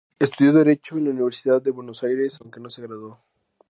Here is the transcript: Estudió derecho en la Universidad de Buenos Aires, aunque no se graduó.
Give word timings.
Estudió 0.17 0.51
derecho 0.51 0.97
en 0.97 1.03
la 1.03 1.09
Universidad 1.11 1.61
de 1.61 1.69
Buenos 1.69 2.03
Aires, 2.03 2.39
aunque 2.41 2.59
no 2.59 2.71
se 2.71 2.81
graduó. 2.81 3.19